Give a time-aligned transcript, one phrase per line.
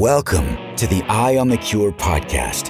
[0.00, 2.68] Welcome to the Eye on the Cure podcast,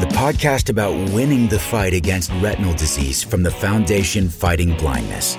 [0.00, 5.38] the podcast about winning the fight against retinal disease from the Foundation Fighting Blindness.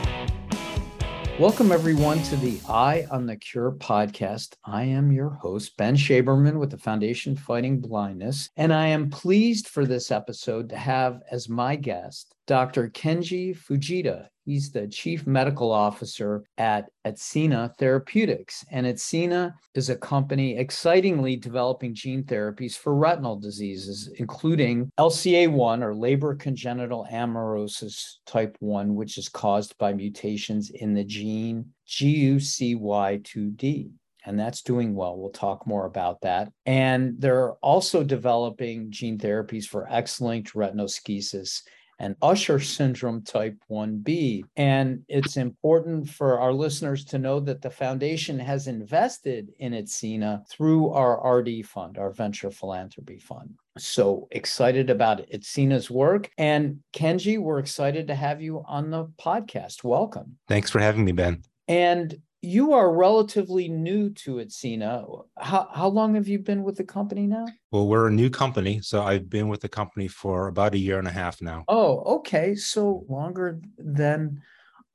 [1.38, 4.56] Welcome, everyone, to the Eye on the Cure podcast.
[4.64, 9.68] I am your host, Ben Shaberman with the Foundation Fighting Blindness, and I am pleased
[9.68, 12.88] for this episode to have as my guest Dr.
[12.88, 14.30] Kenji Fujita.
[14.48, 18.64] He's the chief medical officer at Atsena Therapeutics.
[18.72, 25.94] And Atsena is a company excitingly developing gene therapies for retinal diseases, including LCA1 or
[25.94, 33.92] Leber congenital amaurosis type 1, which is caused by mutations in the gene GUCY2D
[34.28, 35.18] and that's doing well.
[35.18, 36.52] We'll talk more about that.
[36.66, 41.62] And they're also developing gene therapies for X-linked retinoschisis
[42.00, 44.44] and Usher syndrome type 1B.
[44.56, 50.48] And it's important for our listeners to know that the foundation has invested in Atsena
[50.50, 53.56] through our RD fund, our venture philanthropy fund.
[53.78, 56.30] So excited about Atsena's work.
[56.38, 59.84] And Kenji, we're excited to have you on the podcast.
[59.84, 60.38] Welcome.
[60.48, 61.44] Thanks for having me, Ben.
[61.68, 65.26] And you are relatively new to Atsena.
[65.38, 67.48] How, how long have you been with the company now?
[67.72, 68.82] Well, we're a new company.
[68.82, 71.66] So I've been with the company for about a year and a half now.
[71.68, 72.56] Oh, okay.
[72.56, 74.42] So longer than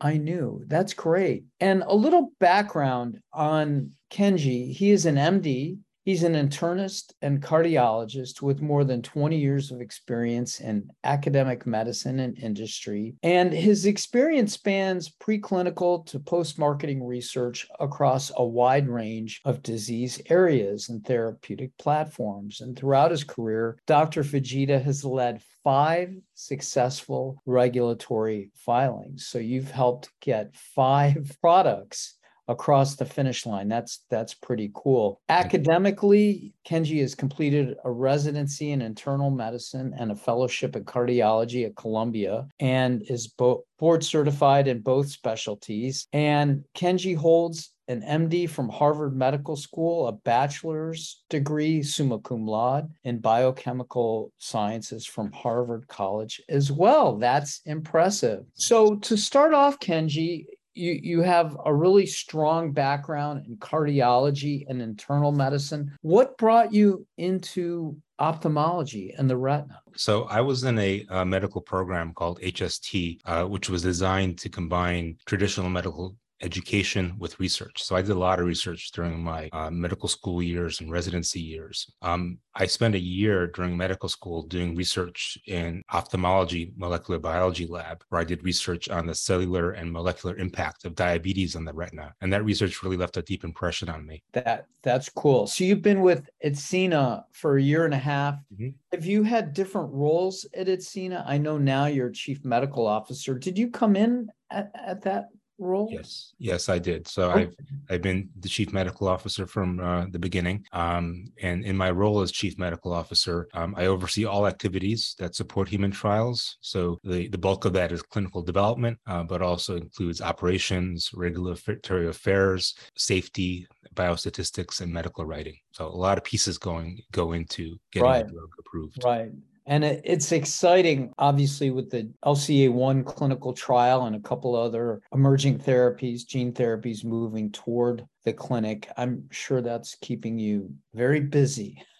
[0.00, 0.62] I knew.
[0.66, 1.44] That's great.
[1.60, 4.72] And a little background on Kenji.
[4.72, 9.80] He is an MD He's an internist and cardiologist with more than 20 years of
[9.80, 13.14] experience in academic medicine and industry.
[13.22, 20.20] And his experience spans preclinical to post marketing research across a wide range of disease
[20.28, 22.60] areas and therapeutic platforms.
[22.62, 24.24] And throughout his career, Dr.
[24.24, 29.28] Fujita has led five successful regulatory filings.
[29.28, 32.16] So you've helped get five products
[32.48, 33.68] across the finish line.
[33.68, 35.20] That's that's pretty cool.
[35.30, 35.44] Mm-hmm.
[35.44, 41.76] Academically, Kenji has completed a residency in internal medicine and a fellowship in cardiology at
[41.76, 46.06] Columbia and is bo- board certified in both specialties.
[46.12, 52.88] And Kenji holds an MD from Harvard Medical School, a bachelor's degree, summa cum laude,
[53.04, 57.16] in biochemical sciences from Harvard College as well.
[57.16, 58.44] That's impressive.
[58.54, 64.80] So, to start off, Kenji, you you have a really strong background in cardiology and
[64.80, 65.92] internal medicine.
[66.02, 69.80] What brought you into ophthalmology and the retina?
[69.96, 74.48] So I was in a, a medical program called HST, uh, which was designed to
[74.48, 77.82] combine traditional medical education with research.
[77.82, 81.40] So I did a lot of research during my uh, medical school years and residency
[81.40, 81.90] years.
[82.02, 88.04] Um, I spent a year during medical school doing research in ophthalmology molecular biology lab,
[88.08, 92.14] where I did research on the cellular and molecular impact of diabetes on the retina,
[92.20, 94.22] and that research really left a deep impression on me.
[94.32, 95.46] That that's cool.
[95.46, 98.34] So you've been with Atsena for a year and a half.
[98.52, 98.68] Mm-hmm.
[98.92, 101.24] Have you had different roles at Atsena?
[101.26, 103.38] I know now you're chief medical officer.
[103.38, 105.28] Did you come in at, at that
[105.62, 105.88] role?
[105.90, 107.08] Yes, yes, I did.
[107.08, 107.42] So okay.
[107.42, 107.54] I've
[107.90, 112.20] I've been the chief medical officer from uh, the beginning, um, and in my role
[112.20, 116.58] as chief medical officer, um, I oversee all activities that support human trials.
[116.60, 122.08] So the the bulk of that is clinical development, uh, but also includes operations, regulatory
[122.08, 125.56] affairs, safety, biostatistics, and medical writing.
[125.72, 128.26] So a lot of pieces going go into getting right.
[128.26, 129.04] the drug approved.
[129.04, 129.30] Right.
[129.66, 136.26] And it's exciting, obviously, with the LCA1 clinical trial and a couple other emerging therapies,
[136.26, 138.88] gene therapies moving toward the clinic.
[138.96, 141.82] I'm sure that's keeping you very busy.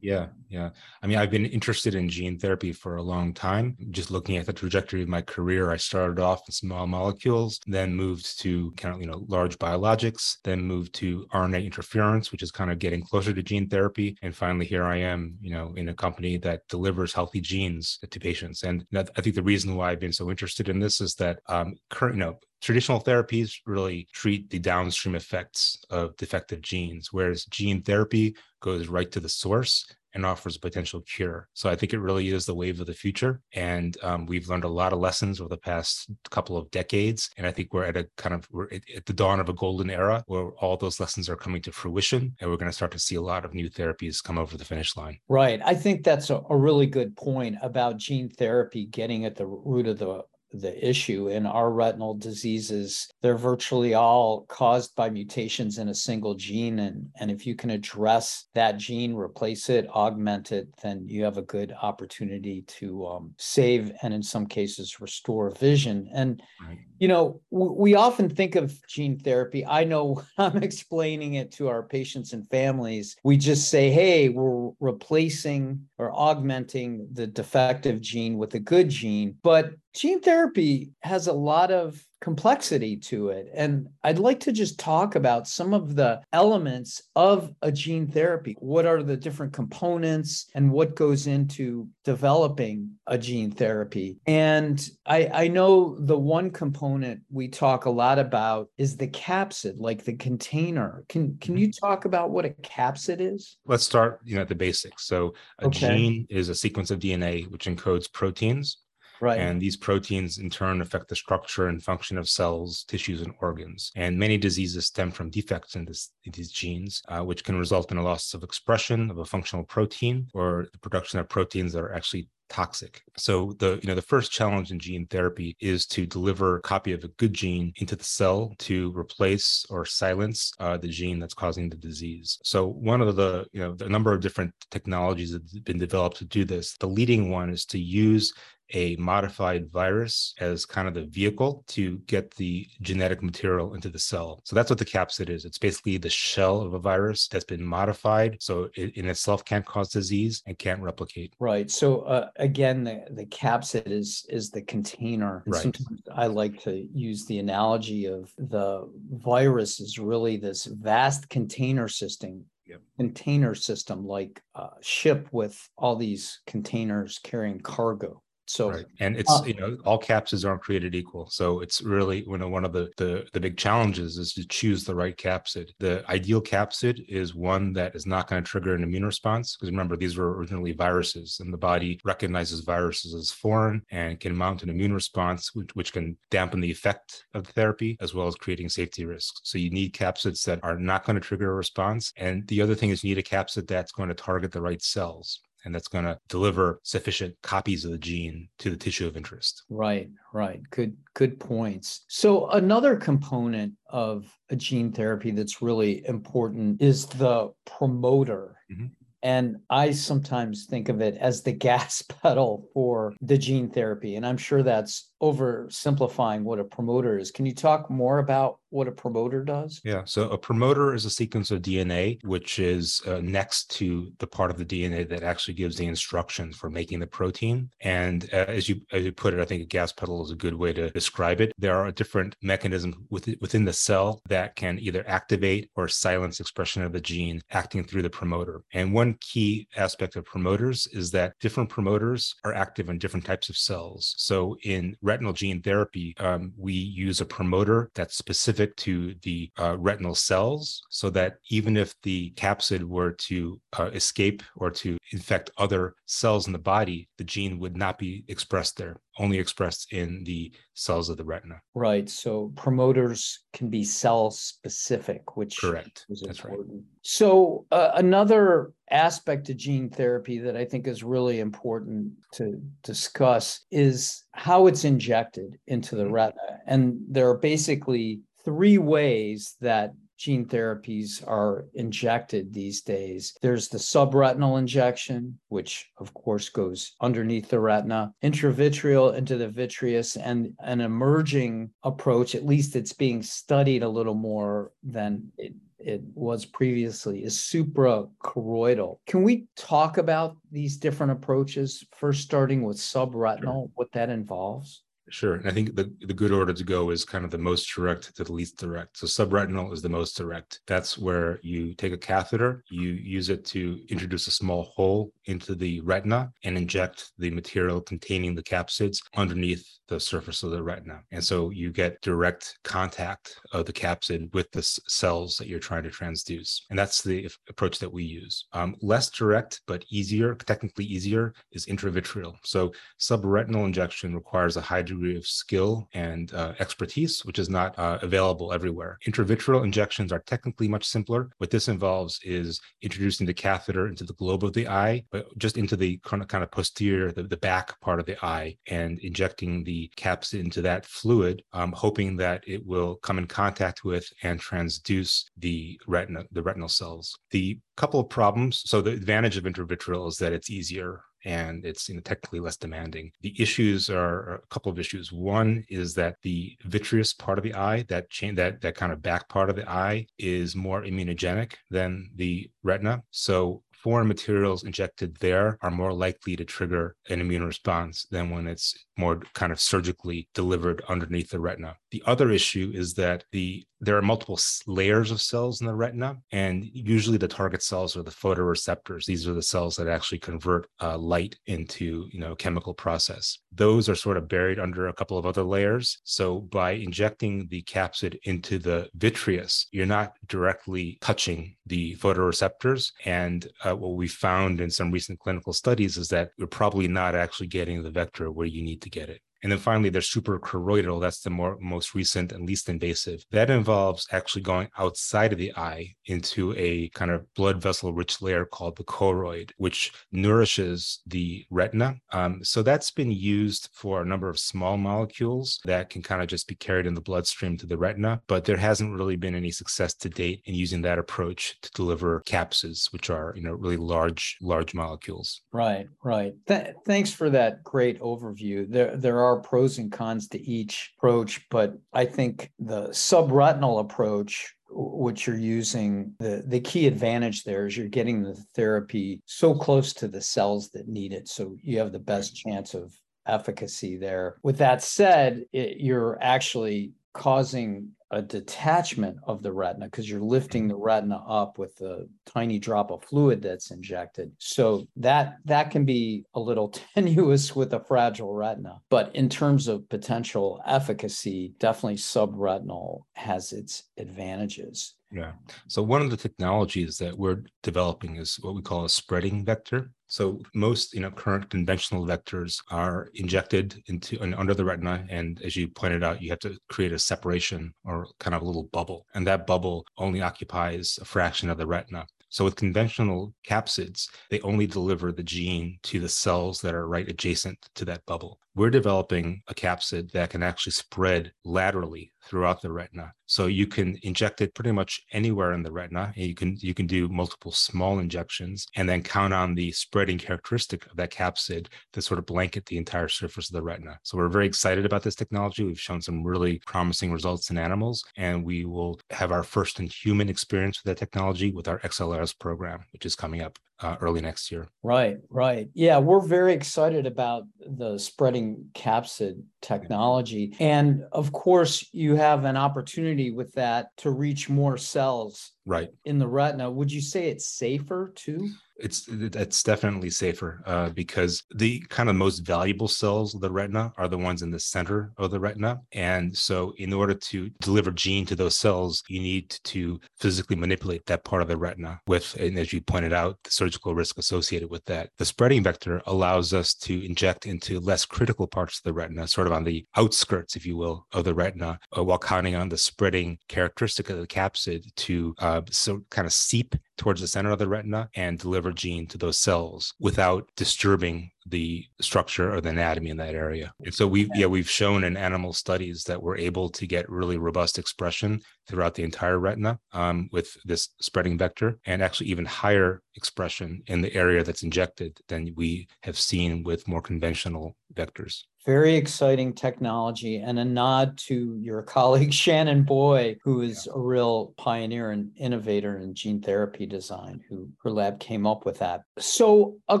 [0.00, 0.70] yeah, yeah.
[1.02, 3.76] I mean, I've been interested in gene therapy for a long time.
[3.90, 7.94] Just looking at the trajectory of my career, I started off in small molecules, then
[7.94, 12.50] moved to kind of, you know, large biologics, then moved to RNA interference, which is
[12.50, 14.16] kind of getting closer to gene therapy.
[14.22, 18.20] And finally, here I am, you know, in a company that delivers healthy genes to
[18.20, 18.62] patients.
[18.62, 21.76] And I think the reason why I've been so interested in this is that um,
[21.90, 27.82] current, you know, traditional therapies really treat the downstream effects of defective genes, whereas gene
[27.82, 31.48] therapy goes right to the source and offers a potential cure.
[31.54, 33.40] So I think it really is the wave of the future.
[33.54, 37.30] And um, we've learned a lot of lessons over the past couple of decades.
[37.36, 39.88] And I think we're at a kind of, we're at the dawn of a golden
[39.90, 42.34] era where all those lessons are coming to fruition.
[42.40, 44.64] And we're going to start to see a lot of new therapies come over the
[44.64, 45.18] finish line.
[45.28, 45.60] Right.
[45.64, 49.86] I think that's a, a really good point about gene therapy getting at the root
[49.86, 53.08] of the the issue in our retinal diseases.
[53.22, 57.70] They're virtually all caused by mutations in a single gene and and if you can
[57.70, 63.32] address that gene replace it augment it then you have a good opportunity to um,
[63.38, 66.08] save and in some cases restore vision.
[66.12, 66.78] And right.
[66.98, 69.64] you know w- we often think of gene therapy.
[69.64, 73.16] I know i'm explaining it to our patients and families.
[73.24, 79.36] We just say hey we're replacing or augmenting the defective gene with a good gene.
[79.42, 83.50] But gene therapy has a lot of complexity to it.
[83.54, 88.56] And I'd like to just talk about some of the elements of a gene therapy.
[88.58, 94.18] What are the different components and what goes into developing a gene therapy?
[94.26, 99.74] And I, I know the one component we talk a lot about is the capsid,
[99.78, 101.04] like the container.
[101.08, 101.86] Can can you mm-hmm.
[101.86, 103.56] talk about what a capsid is?
[103.64, 105.06] Let's start, you know, at the basics.
[105.06, 105.96] So a okay.
[105.96, 108.78] gene is a sequence of DNA which encodes proteins
[109.20, 109.38] Right.
[109.38, 113.92] And these proteins in turn affect the structure and function of cells, tissues, and organs.
[113.94, 117.92] And many diseases stem from defects in, this, in these genes, uh, which can result
[117.92, 121.82] in a loss of expression of a functional protein or the production of proteins that
[121.82, 123.02] are actually toxic.
[123.16, 126.92] So the you know the first challenge in gene therapy is to deliver a copy
[126.92, 131.32] of a good gene into the cell to replace or silence uh, the gene that's
[131.32, 132.38] causing the disease.
[132.42, 136.18] So one of the you know the number of different technologies that have been developed
[136.18, 136.76] to do this.
[136.76, 138.34] The leading one is to use
[138.72, 143.98] a modified virus as kind of the vehicle to get the genetic material into the
[143.98, 144.40] cell.
[144.44, 145.44] So that's what the capsid is.
[145.44, 148.36] It's basically the shell of a virus that's been modified.
[148.40, 151.34] So it in itself can't cause disease and can't replicate.
[151.38, 151.70] Right.
[151.70, 155.42] So uh, again, the, the capsid is is the container.
[155.46, 155.62] right.
[155.62, 161.88] Sometimes I like to use the analogy of the virus is really this vast container
[161.88, 162.82] system Yep.
[162.98, 168.86] container system like a ship with all these containers carrying cargo so right.
[168.98, 171.30] and it's uh, you know all capsids aren't created equal.
[171.30, 174.82] So it's really you know one of the, the the big challenges is to choose
[174.82, 175.70] the right capsid.
[175.78, 179.70] The ideal capsid is one that is not going to trigger an immune response because
[179.70, 184.64] remember these were originally viruses and the body recognizes viruses as foreign and can mount
[184.64, 188.34] an immune response which, which can dampen the effect of the therapy as well as
[188.34, 189.40] creating safety risks.
[189.44, 192.12] So you need capsids that are not going to trigger a response.
[192.16, 194.82] And the other thing is you need a capsid that's going to target the right
[194.82, 199.16] cells and that's going to deliver sufficient copies of the gene to the tissue of
[199.16, 199.64] interest.
[199.68, 200.60] Right, right.
[200.70, 202.04] Good good points.
[202.08, 208.56] So another component of a gene therapy that's really important is the promoter.
[208.72, 208.86] Mm-hmm.
[209.22, 214.16] And I sometimes think of it as the gas pedal for the gene therapy.
[214.16, 217.30] And I'm sure that's oversimplifying what a promoter is.
[217.30, 219.80] Can you talk more about what a promoter does?
[219.84, 220.02] Yeah.
[220.04, 224.50] So a promoter is a sequence of DNA which is uh, next to the part
[224.50, 227.68] of the DNA that actually gives the instructions for making the protein.
[227.80, 230.36] And uh, as you as you put it, I think a gas pedal is a
[230.36, 231.52] good way to describe it.
[231.58, 236.82] There are different mechanisms within within the cell that can either activate or silence expression
[236.82, 238.62] of the gene acting through the promoter.
[238.72, 243.48] And one key aspect of promoters is that different promoters are active in different types
[243.48, 244.14] of cells.
[244.16, 249.76] So in retinal gene therapy, um, we use a promoter that's specific to the uh,
[249.76, 255.50] retinal cells so that even if the capsid were to uh, escape or to infect
[255.58, 260.24] other cells in the body, the gene would not be expressed there, only expressed in
[260.24, 261.60] the cells of the retina.
[261.74, 262.08] Right.
[262.08, 266.06] So promoters can be cell specific, which correct.
[266.08, 266.68] Is That's important.
[266.72, 266.82] right.
[267.02, 273.64] So uh, another aspect of gene therapy that I think is really important to discuss
[273.70, 276.12] is how it's injected into the mm-hmm.
[276.12, 276.58] retina.
[276.66, 283.34] And there are basically three ways that gene therapies are injected these days.
[283.40, 290.16] There's the subretinal injection, which of course goes underneath the retina, intravitreal into the vitreous,
[290.16, 296.02] and an emerging approach, at least it's being studied a little more than it it
[296.14, 298.98] was previously is suprachoroidal.
[299.06, 301.82] Can we talk about these different approaches?
[301.96, 303.70] First, starting with subretinal, sure.
[303.76, 304.82] what that involves?
[305.10, 305.34] Sure.
[305.34, 308.14] And I think the, the good order to go is kind of the most direct
[308.16, 308.96] to the least direct.
[308.96, 310.60] So subretinal is the most direct.
[310.68, 315.54] That's where you take a catheter, you use it to introduce a small hole into
[315.54, 321.00] the retina and inject the material containing the capsids underneath the surface of the retina.
[321.10, 325.82] And so you get direct contact of the capsid with the cells that you're trying
[325.84, 326.62] to transduce.
[326.70, 328.46] And that's the approach that we use.
[328.52, 332.34] Um, less direct, but easier, technically easier, is intravitreal.
[332.44, 337.78] So subretinal injection requires a high degree of skill and uh, expertise, which is not
[337.78, 338.98] uh, available everywhere.
[339.06, 341.30] Intravitreal injections are technically much simpler.
[341.38, 345.56] What this involves is introducing the catheter into the globe of the eye, but just
[345.56, 349.90] into the kind of, posterior, the, the back part of the eye, and injecting the
[349.96, 355.24] capsid into that fluid, um, hoping that it will come in contact with and transduce
[355.38, 357.16] the retina, the retinal cells.
[357.30, 358.62] The couple of problems.
[358.66, 362.56] So the advantage of intravitreal is that it's easier and it's you know, technically less
[362.56, 363.12] demanding.
[363.20, 365.12] The issues are a couple of issues.
[365.12, 369.02] One is that the vitreous part of the eye, that chain, that that kind of
[369.02, 373.02] back part of the eye, is more immunogenic than the retina.
[373.10, 378.46] So foreign materials injected there are more likely to trigger an immune response than when
[378.46, 381.76] it's more kind of surgically delivered underneath the retina.
[381.90, 386.18] The other issue is that the there are multiple layers of cells in the retina,
[386.32, 389.06] and usually the target cells are the photoreceptors.
[389.06, 393.38] These are the cells that actually convert uh, light into you know chemical process.
[393.52, 395.98] Those are sort of buried under a couple of other layers.
[396.04, 402.92] So by injecting the capsid into the vitreous, you're not directly touching the photoreceptors.
[403.04, 407.14] And uh, what we found in some recent clinical studies is that you're probably not
[407.14, 409.22] actually getting the vector where you need to get it.
[409.42, 411.00] And then finally, there's suprachoroidal.
[411.00, 413.24] That's the more most recent and least invasive.
[413.30, 418.20] That involves actually going outside of the eye into a kind of blood vessel rich
[418.20, 421.96] layer called the choroid, which nourishes the retina.
[422.12, 426.28] Um, so that's been used for a number of small molecules that can kind of
[426.28, 428.20] just be carried in the bloodstream to the retina.
[428.26, 432.22] But there hasn't really been any success to date in using that approach to deliver
[432.26, 435.42] capsids, which are you know really large large molecules.
[435.52, 436.34] Right, right.
[436.46, 438.68] Th- thanks for that great overview.
[438.68, 443.80] There there are are pros and cons to each approach, but I think the subretinal
[443.80, 449.52] approach which you're using the the key advantage there is you're getting the therapy so
[449.52, 451.28] close to the cells that need it.
[451.28, 452.94] So you have the best chance of
[453.26, 454.36] efficacy there.
[454.42, 460.66] With that said it, you're actually causing a detachment of the retina because you're lifting
[460.66, 465.84] the retina up with a tiny drop of fluid that's injected so that that can
[465.84, 471.96] be a little tenuous with a fragile retina but in terms of potential efficacy definitely
[471.96, 475.32] subretinal has its advantages yeah.
[475.68, 479.90] So one of the technologies that we're developing is what we call a spreading vector.
[480.10, 485.40] So most, you know, current conventional vectors are injected into and under the retina, and
[485.42, 488.64] as you pointed out, you have to create a separation or kind of a little
[488.72, 492.06] bubble, and that bubble only occupies a fraction of the retina.
[492.28, 497.08] So with conventional capsids, they only deliver the gene to the cells that are right
[497.08, 498.40] adjacent to that bubble.
[498.56, 503.12] We're developing a capsid that can actually spread laterally throughout the retina.
[503.26, 506.12] So you can inject it pretty much anywhere in the retina.
[506.16, 510.86] You can you can do multiple small injections and then count on the spreading characteristic
[510.86, 513.98] of that capsid to sort of blanket the entire surface of the retina.
[514.02, 515.64] So we're very excited about this technology.
[515.64, 519.86] We've shown some really promising results in animals, and we will have our first in
[519.86, 524.20] human experience with that technology with our XLRS program, which is coming up uh, early
[524.20, 524.68] next year.
[524.82, 525.68] Right, right.
[525.74, 530.54] Yeah, we're very excited about the spreading capsid technology.
[530.60, 536.18] And of course, you have an opportunity with that to reach more cells right in
[536.18, 536.70] the retina.
[536.70, 538.48] Would you say it's safer too?
[538.80, 543.92] It's it's definitely safer uh, because the kind of most valuable cells of the retina
[543.96, 545.80] are the ones in the center of the retina.
[545.92, 551.04] And so in order to deliver gene to those cells you need to physically manipulate
[551.06, 554.70] that part of the retina with and as you pointed out the surgical risk associated
[554.70, 555.10] with that.
[555.18, 559.46] The spreading vector allows us to inject into less critical parts of the retina sort
[559.46, 562.78] of on the outskirts if you will of the retina uh, while counting on the
[562.78, 567.58] spreading characteristic of the capsid to uh, so kind of seep towards the center of
[567.58, 573.08] the retina and deliver gene to those cells without disturbing the structure or the anatomy
[573.08, 573.72] in that area.
[573.82, 577.38] And so we yeah, we've shown in animal studies that we're able to get really
[577.38, 583.00] robust expression throughout the entire retina um, with this spreading vector and actually even higher
[583.16, 588.94] expression in the area that's injected than we have seen with more conventional vectors very
[588.94, 593.92] exciting technology and a nod to your colleague Shannon Boy, who is yeah.
[593.96, 598.78] a real pioneer and innovator in gene therapy design, who her lab came up with
[598.78, 599.02] that.
[599.18, 600.00] So, a,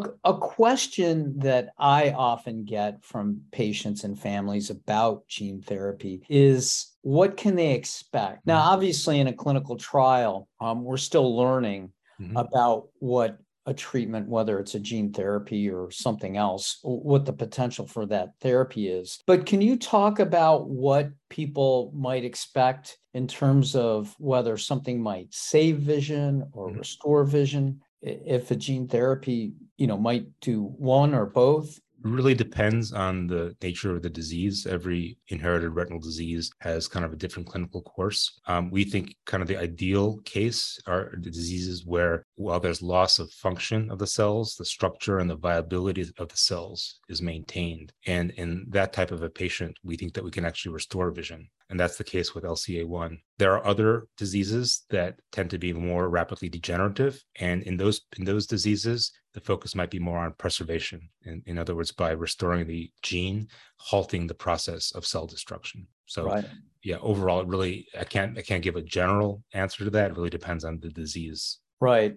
[0.24, 7.36] a question that I often get from patients and families about gene therapy is what
[7.36, 8.46] can they expect?
[8.46, 8.72] Now, mm-hmm.
[8.72, 12.36] obviously, in a clinical trial, um, we're still learning mm-hmm.
[12.36, 13.38] about what
[13.70, 18.30] a treatment, whether it's a gene therapy or something else, what the potential for that
[18.40, 19.20] therapy is.
[19.26, 25.28] But can you talk about what people might expect in terms of whether something might
[25.30, 26.78] save vision or mm-hmm.
[26.78, 27.80] restore vision?
[28.02, 33.54] If a gene therapy, you know, might do one or both, really depends on the
[33.62, 34.66] nature of the disease.
[34.66, 38.40] Every inherited retinal disease has kind of a different clinical course.
[38.46, 43.18] Um, we think kind of the ideal case are the diseases where, while there's loss
[43.18, 47.92] of function of the cells, the structure and the viability of the cells is maintained.
[48.06, 51.48] And in that type of a patient, we think that we can actually restore vision
[51.70, 53.18] and that's the case with LCA1.
[53.38, 58.24] There are other diseases that tend to be more rapidly degenerative, and in those in
[58.24, 61.08] those diseases, the focus might be more on preservation.
[61.24, 65.86] In, in other words, by restoring the gene, halting the process of cell destruction.
[66.06, 66.44] So, right.
[66.82, 70.10] yeah, overall, it really I can't I can't give a general answer to that.
[70.10, 71.60] It really depends on the disease.
[71.80, 72.16] Right,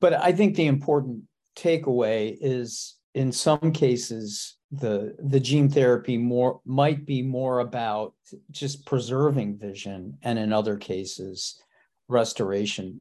[0.00, 1.22] but I think the important
[1.56, 8.14] takeaway is in some cases the the gene therapy more might be more about
[8.50, 11.60] just preserving vision and in other cases
[12.08, 13.00] restoration.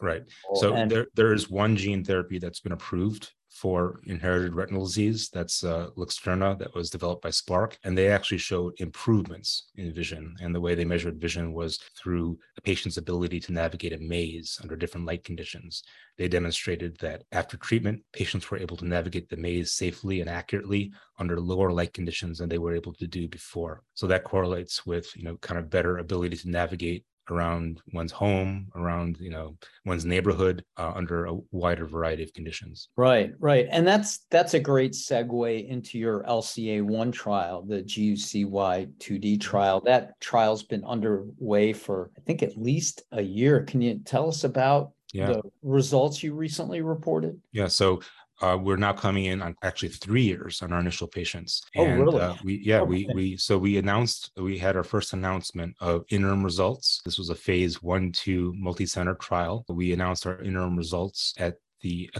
[0.00, 0.24] Right.
[0.54, 5.30] So and, there there is one gene therapy that's been approved for inherited retinal disease.
[5.32, 7.78] That's uh, Luxturna that was developed by Spark.
[7.84, 10.36] And they actually showed improvements in vision.
[10.40, 14.58] And the way they measured vision was through a patient's ability to navigate a maze
[14.62, 15.82] under different light conditions.
[16.18, 20.92] They demonstrated that after treatment, patients were able to navigate the maze safely and accurately
[21.18, 23.82] under lower light conditions than they were able to do before.
[23.94, 28.68] So that correlates with, you know, kind of better ability to navigate around one's home,
[28.74, 32.88] around you know one's neighborhood uh, under a wider variety of conditions.
[32.96, 38.90] Right, right, and that's that's a great segue into your LCA one trial, the GUCY
[38.98, 39.80] two D trial.
[39.80, 43.62] That trial's been underway for I think at least a year.
[43.62, 45.26] Can you tell us about yeah.
[45.26, 47.40] the results you recently reported?
[47.52, 48.00] Yeah, so
[48.42, 51.62] uh, we're now coming in on actually three years on our initial patients.
[51.76, 52.20] Oh, and, oh, really?
[52.20, 52.88] Uh, we yeah okay.
[52.88, 57.00] we we so we announced we had our first announcement of interim results.
[57.04, 59.64] This was a phase one two multi-center trial.
[59.68, 62.10] We announced our interim results at the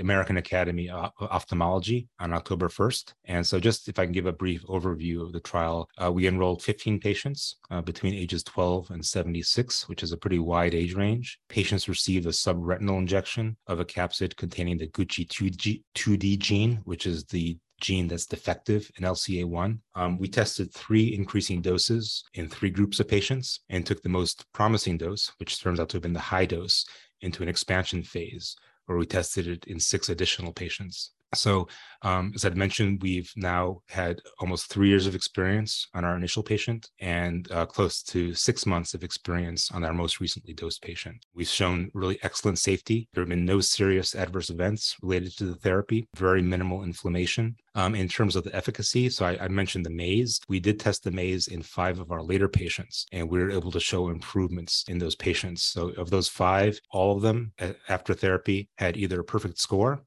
[0.00, 3.12] American Academy of Ophthalmology on October 1st.
[3.26, 6.26] And so, just if I can give a brief overview of the trial, uh, we
[6.26, 10.94] enrolled 15 patients uh, between ages 12 and 76, which is a pretty wide age
[10.94, 11.38] range.
[11.48, 17.06] Patients received a subretinal injection of a capsid containing the Gucci 2G, 2D gene, which
[17.06, 19.78] is the gene that's defective in LCA1.
[19.94, 24.46] Um, we tested three increasing doses in three groups of patients and took the most
[24.52, 26.84] promising dose, which turns out to have been the high dose,
[27.22, 28.56] into an expansion phase
[28.92, 31.12] where we tested it in six additional patients.
[31.34, 31.68] So,
[32.02, 36.42] um, as I'd mentioned, we've now had almost three years of experience on our initial
[36.42, 41.24] patient and uh, close to six months of experience on our most recently dosed patient.
[41.34, 43.08] We've shown really excellent safety.
[43.14, 47.56] There have been no serious adverse events related to the therapy, very minimal inflammation.
[47.74, 50.38] Um, in terms of the efficacy, so I, I mentioned the maze.
[50.46, 53.70] We did test the maze in five of our later patients, and we were able
[53.70, 55.62] to show improvements in those patients.
[55.62, 57.52] So, of those five, all of them
[57.88, 60.02] after therapy had either a perfect score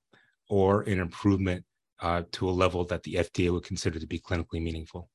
[0.50, 1.64] or an improvement
[2.02, 5.10] uh, to a level that the FDA would consider to be clinically meaningful.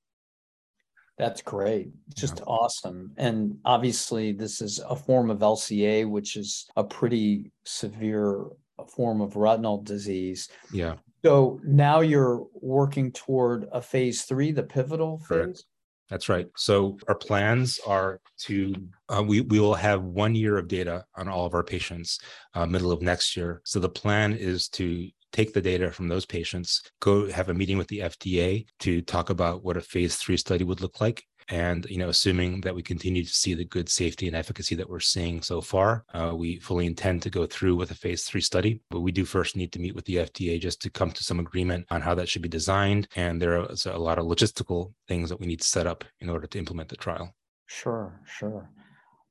[1.18, 1.90] That's great.
[2.16, 2.44] Just yeah.
[2.44, 3.12] awesome.
[3.18, 8.46] And obviously, this is a form of LCA, which is a pretty severe
[8.88, 10.48] form of retinal disease.
[10.72, 10.94] Yeah.
[11.22, 15.48] So now you're working toward a phase three, the pivotal Correct.
[15.58, 15.64] phase?
[16.08, 16.48] That's right.
[16.56, 18.74] So our plans are to
[19.08, 22.18] uh, we we will have one year of data on all of our patients,
[22.54, 23.60] uh, middle of next year.
[23.64, 27.78] So the plan is to take the data from those patients, go have a meeting
[27.78, 31.24] with the FDA to talk about what a phase three study would look like.
[31.48, 34.88] And you know, assuming that we continue to see the good safety and efficacy that
[34.88, 38.40] we're seeing so far, uh, we fully intend to go through with a phase three
[38.40, 38.80] study.
[38.90, 41.40] But we do first need to meet with the FDA just to come to some
[41.40, 43.08] agreement on how that should be designed.
[43.16, 46.30] And there are a lot of logistical things that we need to set up in
[46.30, 47.34] order to implement the trial.
[47.66, 48.70] Sure, sure.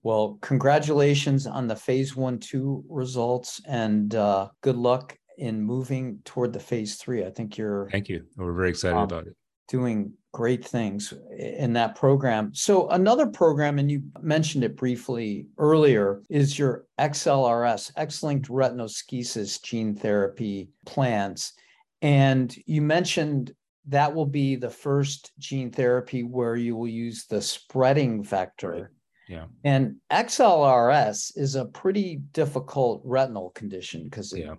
[0.04, 6.54] Well, congratulations on the phase one, two results, and uh, good luck in moving toward
[6.54, 7.26] the phase three.
[7.26, 7.90] I think you're.
[7.92, 8.26] Thank you.
[8.38, 9.36] We're very excited um, about it.
[9.68, 12.54] Doing great things in that program.
[12.54, 19.62] So, another program, and you mentioned it briefly earlier, is your XLRS, X linked retinoschisis
[19.62, 21.54] gene therapy plans.
[22.02, 23.54] And you mentioned
[23.88, 28.72] that will be the first gene therapy where you will use the spreading vector.
[28.72, 28.84] Right.
[29.28, 29.46] Yeah.
[29.64, 34.56] And XLRS is a pretty difficult retinal condition because it yeah